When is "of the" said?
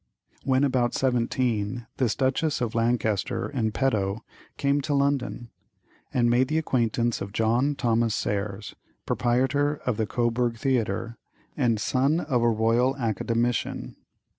9.85-10.07